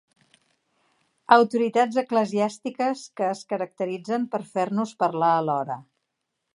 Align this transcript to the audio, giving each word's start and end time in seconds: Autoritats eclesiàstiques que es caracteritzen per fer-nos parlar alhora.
Autoritats 1.35 2.01
eclesiàstiques 2.03 3.05
que 3.21 3.29
es 3.35 3.45
caracteritzen 3.55 4.29
per 4.35 4.45
fer-nos 4.57 4.99
parlar 5.05 5.33
alhora. 5.39 5.83